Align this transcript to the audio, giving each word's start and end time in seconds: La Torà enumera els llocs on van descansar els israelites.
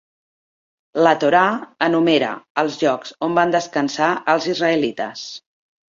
La 1.07 1.11
Torà 1.23 1.41
enumera 1.89 2.31
els 2.63 2.79
llocs 2.85 3.15
on 3.27 3.39
van 3.41 3.53
descansar 3.57 4.09
els 4.35 4.49
israelites. 4.55 5.29